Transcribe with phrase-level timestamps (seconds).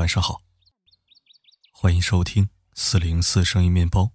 [0.00, 0.40] 晚上好，
[1.74, 4.10] 欢迎收听四零四声音面包，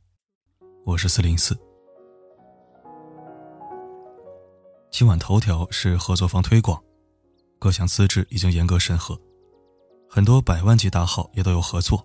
[0.83, 1.55] 我是四零四。
[4.89, 6.83] 今晚头条是合作方推广，
[7.59, 9.15] 各项资质已经严格审核，
[10.09, 12.03] 很多百万级大号也都有合作，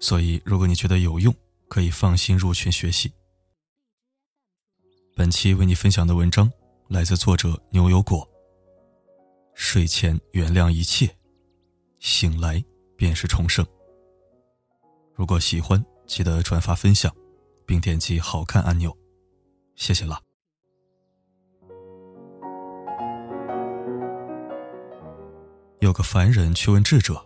[0.00, 1.34] 所以如果你觉得有用，
[1.68, 3.12] 可以放心入群学习。
[5.14, 6.50] 本期为你分享的文章
[6.88, 8.26] 来自作者牛油果。
[9.52, 11.14] 睡前原谅一切，
[12.02, 12.60] 醒来
[12.96, 13.64] 便是重生。
[15.14, 17.14] 如果喜欢，记得转发分享，
[17.64, 18.92] 并点击好看按钮，
[19.76, 20.20] 谢谢啦。
[25.78, 27.24] 有个凡人去问智者，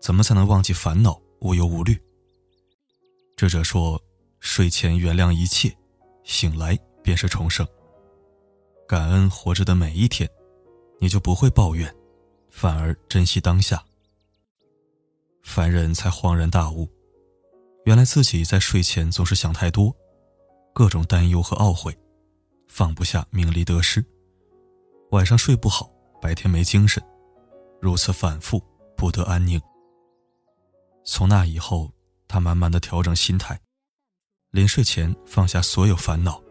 [0.00, 1.94] 怎么才能忘记烦恼，无忧无虑？
[3.36, 4.02] 智者说：
[4.40, 5.70] 睡前原谅一切，
[6.24, 7.66] 醒来便是重生。
[8.88, 10.26] 感恩活着的每一天。
[10.98, 11.94] 你就不会抱怨，
[12.50, 13.80] 反而珍惜当下。
[15.48, 16.86] 凡人才恍然大悟，
[17.86, 19.96] 原来自己在睡前总是想太多，
[20.74, 21.98] 各种担忧和懊悔，
[22.68, 24.04] 放不下名利得失，
[25.10, 25.90] 晚上睡不好，
[26.20, 27.02] 白天没精神，
[27.80, 28.62] 如此反复，
[28.94, 29.58] 不得安宁。
[31.02, 31.90] 从那以后，
[32.28, 33.58] 他慢慢的调整心态，
[34.50, 36.42] 临睡前放下所有烦恼，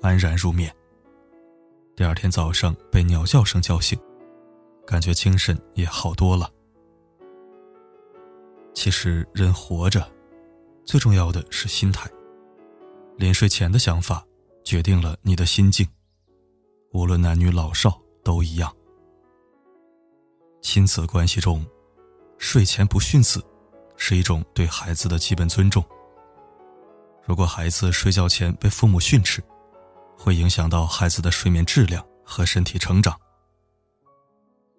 [0.00, 0.72] 安然入眠。
[1.96, 3.98] 第二天早上被鸟叫声叫醒，
[4.86, 6.48] 感觉精神也好多了。
[8.74, 10.06] 其实人活着，
[10.84, 12.10] 最重要的是心态。
[13.16, 14.26] 临睡前的想法，
[14.64, 15.88] 决定了你的心境。
[16.92, 18.74] 无论男女老少都一样。
[20.60, 21.64] 亲子关系中，
[22.38, 23.42] 睡前不训子，
[23.96, 25.84] 是一种对孩子的基本尊重。
[27.24, 29.42] 如果孩子睡觉前被父母训斥，
[30.18, 33.18] 会影响到孩子的睡眠质量和身体成长。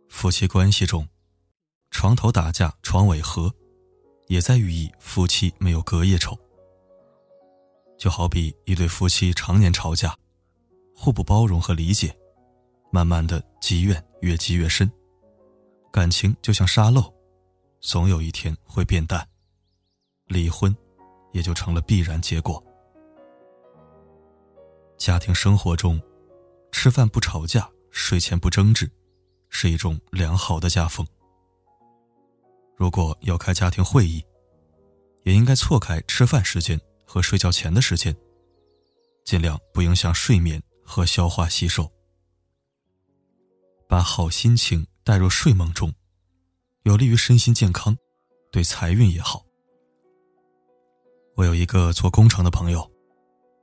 [0.10, 1.08] 夫妻关系中，
[1.92, 3.54] 床头打架床尾和，
[4.28, 6.38] 也在寓意夫妻没有隔夜仇。
[7.98, 10.16] 就好比一对夫妻常年吵架，
[10.94, 12.16] 互不包容和理解，
[12.92, 14.92] 慢慢的积怨越积越深，
[15.92, 17.14] 感情就像沙漏，
[17.80, 19.26] 总有一天会变淡，
[20.28, 20.76] 离婚
[21.32, 22.62] 也就成了必然结果。
[24.98, 26.02] 家庭生活中，
[26.72, 28.92] 吃饭不吵架，睡前不争执，
[29.50, 31.06] 是一种良好的家风。
[32.76, 34.24] 如果要开家庭会议，
[35.24, 38.16] 也应该错开吃饭时间和睡觉前的时间，
[39.24, 41.90] 尽量不影响睡眠和消化吸收。
[43.88, 45.94] 把好心情带入睡梦中，
[46.84, 47.96] 有利于身心健康，
[48.52, 49.46] 对财运也好。
[51.36, 52.92] 我有一个做工程的朋友。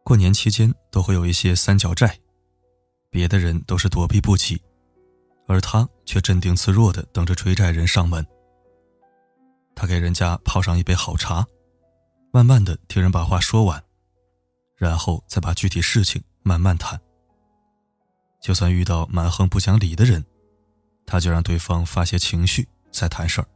[0.05, 2.19] 过年期间都会有一些三角债，
[3.09, 4.61] 别的人都是躲避不及，
[5.47, 8.27] 而他却镇定自若的等着追债人上门。
[9.75, 11.47] 他给人家泡上一杯好茶，
[12.33, 13.83] 慢慢的听人把话说完，
[14.77, 17.01] 然后再把具体事情慢慢谈。
[18.41, 20.25] 就算遇到蛮横不讲理的人，
[21.07, 23.47] 他就让对方发泄情绪再谈事儿。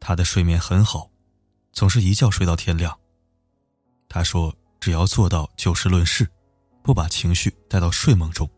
[0.00, 1.10] 他的睡眠很好，
[1.72, 2.98] 总是一觉睡到天亮。
[4.08, 6.28] 他说：“只要做到就事论事，
[6.82, 8.48] 不把情绪带到睡梦中。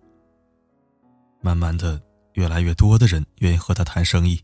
[1.41, 2.01] 慢慢的，
[2.35, 4.43] 越来越多的人愿意和他谈生意，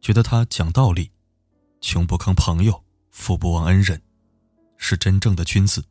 [0.00, 1.10] 觉得他讲道理，
[1.80, 4.00] 穷不坑朋友，富不忘恩人，
[4.76, 5.84] 是真正的君子。”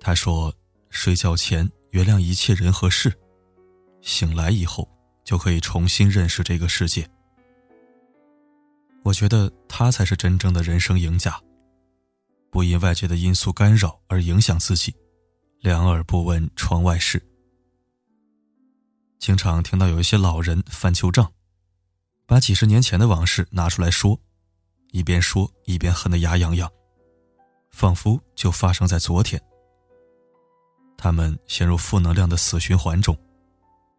[0.00, 0.54] 他说
[0.90, 3.12] ：“睡觉前原谅一切人和事，
[4.00, 4.88] 醒来以后
[5.22, 7.08] 就可以重新认识这个世界。”
[9.04, 11.40] 我觉得他才是真正的人生赢家。
[12.50, 14.94] 不因外界的因素干扰而影响自己，
[15.60, 17.20] 两耳不闻窗外事。
[19.18, 21.32] 经常听到有一些老人翻旧账，
[22.32, 24.18] 把几十年前的往事拿出来说，
[24.90, 26.72] 一边说一边恨得牙痒痒，
[27.70, 29.38] 仿佛就发生在昨天。
[30.96, 33.14] 他们陷入负能量的死循环中，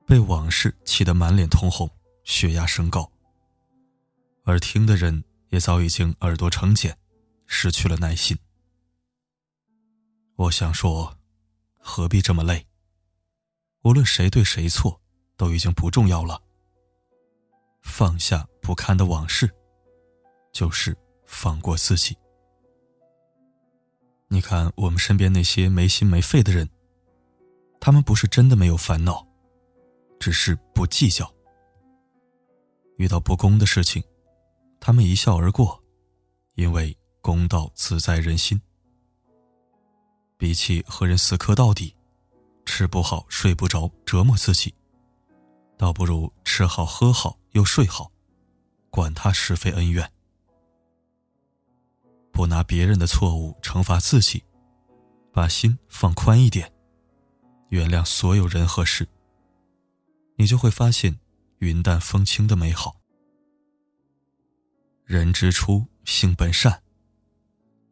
[0.08, 1.88] 被往事气得满脸通红，
[2.24, 3.08] 血压升高。
[4.46, 6.98] 而听的人也早已经耳朵成茧。
[7.46, 8.36] 失去了耐心，
[10.38, 11.16] 我想说，
[11.78, 12.66] 何必这么累？
[13.84, 15.00] 无论谁对谁错，
[15.38, 16.42] 都已经不重要了。
[17.84, 19.48] 放下不堪的往事，
[20.52, 22.18] 就是放过自己。
[24.28, 26.68] 你看，我们身边那些没心没肺的人，
[27.80, 29.28] 他们不是真的没有烦恼，
[30.20, 31.32] 只是不计较。
[32.98, 34.04] 遇到不公的事情，
[34.80, 35.84] 他们一笑而过，
[36.56, 36.98] 因为。
[37.26, 38.62] 公道自在人心。
[40.36, 41.96] 比起和人死磕到底，
[42.66, 44.76] 吃不好睡不着折磨自己，
[45.78, 48.12] 倒不如吃好喝好又睡好，
[48.90, 50.12] 管他是非恩怨，
[52.32, 54.44] 不拿别人的错误惩罚自己，
[55.32, 56.72] 把心放宽一点，
[57.70, 59.08] 原谅所有人和事，
[60.36, 61.20] 你就会发现
[61.60, 62.96] 云淡风轻的美好。
[65.06, 66.82] 人之初，性本善。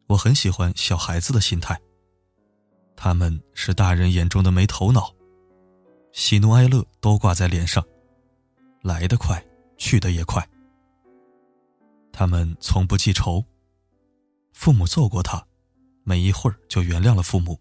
[0.08, 1.80] 我很喜欢小孩子的心态。
[2.96, 5.14] 他们是大人眼中的没头脑，
[6.12, 7.84] 喜怒哀乐都挂在脸上，
[8.82, 9.42] 来得快，
[9.82, 10.48] 去得也快。
[12.12, 13.44] 他们从不记仇，
[14.52, 15.44] 父母揍过他，
[16.04, 17.58] 没一会儿就原谅了父母，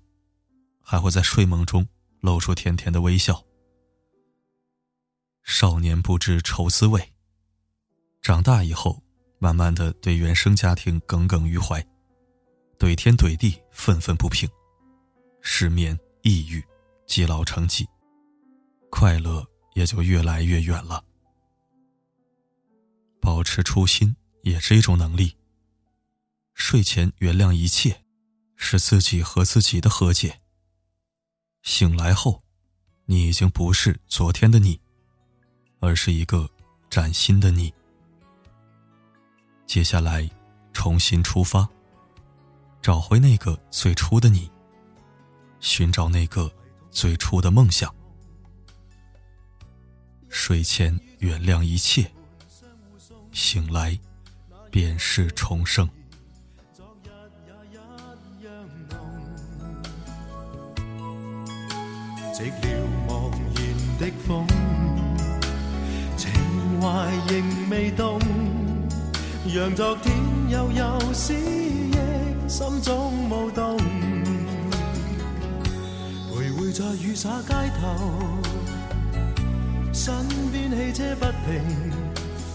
[0.83, 1.87] 还会在睡梦中
[2.19, 3.43] 露出甜甜的微笑。
[5.41, 7.11] 少年不知愁滋味，
[8.21, 9.01] 长大以后，
[9.39, 11.83] 慢慢的对原生家庭耿耿于怀。
[12.77, 14.47] 怼天怼地，愤愤不平，
[15.41, 16.63] 失眠、抑郁，
[17.07, 17.87] 积劳成疾，
[18.91, 21.03] 快乐也就越来越远了。
[23.21, 25.37] 保持初心也是一种能力。
[26.55, 28.03] 睡前原谅一切，
[28.57, 30.41] 是自己和自己的和解。
[31.61, 32.43] 醒来后，
[33.05, 34.81] 你已经不是昨天的你，
[35.79, 36.49] 而是一个
[36.89, 37.71] 崭新的你。
[39.67, 40.29] 接下来，
[40.73, 41.69] 重新出发。
[42.81, 44.49] 找回那个最初的你，
[45.59, 46.51] 寻找那个
[46.89, 47.93] 最初的梦想。
[50.29, 52.11] 睡前原谅一切，
[53.31, 53.97] 醒来
[54.69, 55.89] 便是重生。
[62.33, 63.63] 寂寥茫然
[63.99, 64.47] 的风，
[66.17, 66.31] 情
[66.81, 68.19] 怀仍未动，
[69.53, 70.15] 让昨天
[70.49, 71.91] 悠悠思忆。
[72.47, 73.77] 心中舞动，
[76.33, 77.95] 徘徊在雨洒街头，
[79.93, 80.13] 身
[80.51, 81.63] 边汽车不停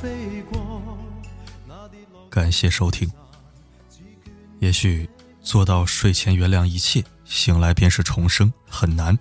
[0.03, 0.66] 飞过。
[2.37, 3.11] 感谢收听。
[4.59, 5.09] 也许
[5.41, 9.19] 做到睡前原谅一切，醒来便是重生很难，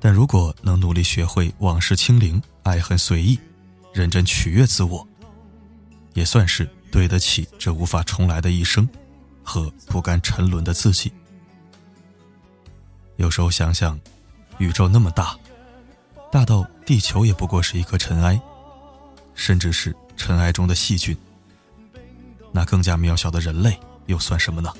[0.00, 3.38] 但如果能努力学会往事清零，爱恨随意，
[3.92, 5.06] 认真取悦自我，
[6.14, 8.88] 也算是对得起这无法重来的一生。
[9.44, 11.12] 和不甘沉沦的自己。
[13.16, 14.00] 有时候想想，
[14.56, 15.38] 宇宙那么大，
[16.32, 18.40] 大到地球也不过是一颗尘埃，
[19.34, 21.14] 甚至是尘埃中的细菌。
[22.56, 24.72] 那更加渺小的人类又算什么呢？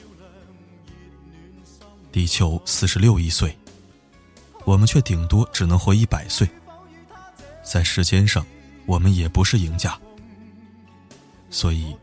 [2.11, 3.55] 地球四十六亿岁，
[4.65, 6.49] 我们却顶多只能活一百岁。
[7.63, 8.47] 在时间上，
[8.87, 9.95] 我们也不是赢家。
[11.51, 11.95] 所以，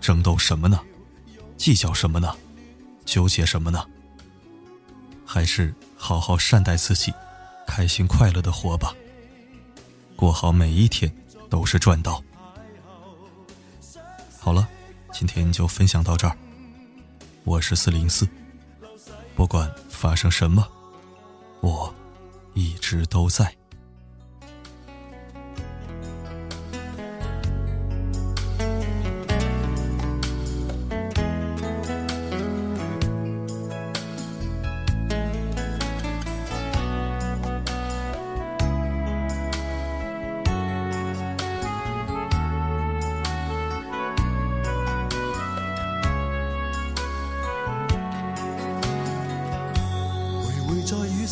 [0.00, 0.80] 争斗什么呢？
[1.56, 2.32] 计较什么呢？
[3.04, 3.84] 纠结什么呢？
[5.24, 7.12] 还是好好善待自己，
[7.66, 8.94] 开心快乐的活吧。
[10.14, 11.12] 过好每一天
[11.50, 12.22] 都是赚到。
[14.38, 14.68] 好了，
[15.18, 16.36] 今天就分享到这儿。
[17.44, 18.28] 我是四零四，
[19.34, 20.68] 不管发生什么，
[21.62, 21.94] 我
[22.52, 23.50] 一直都在。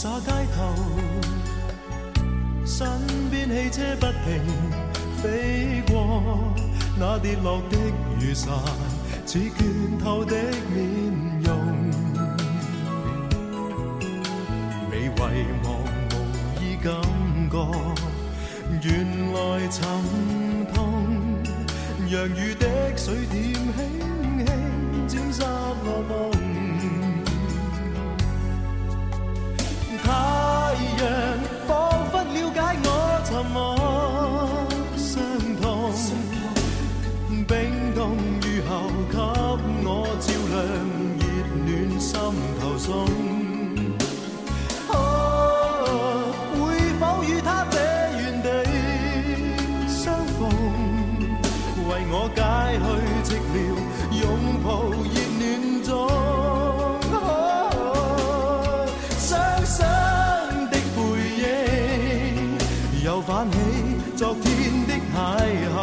[0.04, 0.74] 洒街头，
[2.66, 2.86] 身
[3.30, 4.42] 边汽车不停
[5.16, 6.52] 飞过，
[7.00, 7.78] 那跌落的
[8.20, 8.52] 雨伞
[9.24, 10.36] 似倦透的
[10.74, 11.56] 面容，
[14.90, 15.10] 未遗
[15.64, 15.72] 忘
[16.10, 16.14] 无
[16.60, 16.92] 意感
[17.50, 17.56] 觉，
[18.82, 19.88] 原来沉
[20.74, 21.02] 痛，
[22.10, 25.88] 让雨的水点轻轻沾湿我
[52.10, 52.38] 我解
[52.84, 52.84] 去
[53.24, 53.56] 寂寥，
[54.20, 54.22] 拥
[54.62, 54.66] 抱
[55.12, 55.42] 热暖
[55.82, 55.88] 中。
[59.18, 59.28] 双
[59.66, 59.76] 双
[60.70, 60.96] 的背
[61.42, 61.44] 影，
[63.04, 63.54] 又泛起
[64.16, 64.46] 昨天
[64.86, 65.16] 的邂
[65.74, 65.76] 逅，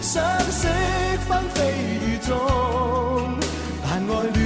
[0.00, 0.12] 相
[0.50, 0.60] 识
[1.28, 1.56] 纷飞
[2.00, 2.30] 雨中，
[3.82, 4.36] 但爱恋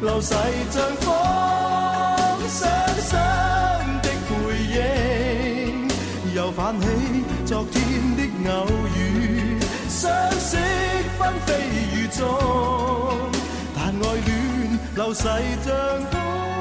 [0.00, 0.34] 流逝
[0.70, 1.04] 像风。
[2.48, 2.58] 双
[3.08, 3.10] 双
[4.02, 4.30] 的背
[4.72, 5.88] 影，
[6.34, 6.84] 又泛起
[7.44, 7.74] 昨天
[8.16, 8.20] 的
[8.52, 8.54] 偶。
[13.74, 15.22] 但爱恋流逝
[15.64, 16.55] 像风。